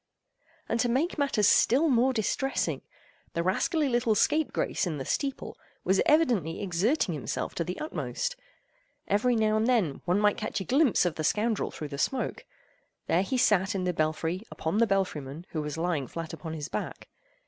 And 0.67 0.79
to 0.79 0.89
make 0.89 1.19
matters 1.19 1.47
still 1.47 1.87
more 1.87 2.11
distressing, 2.11 2.81
the 3.33 3.43
rascally 3.43 3.87
little 3.87 4.15
scape 4.15 4.51
grace 4.51 4.87
in 4.87 4.97
the 4.97 5.05
steeple 5.05 5.55
was 5.83 6.01
evidently 6.07 6.59
exerting 6.63 7.13
himself 7.13 7.53
to 7.53 7.63
the 7.63 7.79
utmost. 7.79 8.35
Every 9.07 9.35
now 9.35 9.55
and 9.57 9.67
then 9.67 10.01
one 10.05 10.19
might 10.19 10.37
catch 10.37 10.59
a 10.59 10.63
glimpse 10.63 11.05
of 11.05 11.13
the 11.17 11.23
scoundrel 11.23 11.69
through 11.69 11.89
the 11.89 11.99
smoke. 11.99 12.45
There 13.05 13.21
he 13.21 13.37
sat 13.37 13.75
in 13.75 13.83
the 13.83 13.93
belfry 13.93 14.41
upon 14.49 14.79
the 14.79 14.87
belfry 14.87 15.21
man, 15.21 15.45
who 15.51 15.61
was 15.61 15.77
lying 15.77 16.07
flat 16.07 16.33
upon 16.33 16.53
his 16.53 16.67
back. 16.67 17.07